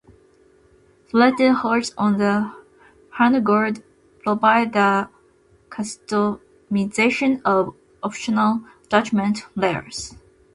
[1.11, 2.51] Threaded holes on the
[3.19, 3.83] handguard
[4.23, 5.09] provide the
[5.69, 10.15] customization of optional attachment rails.